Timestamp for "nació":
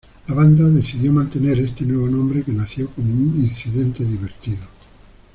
2.51-2.89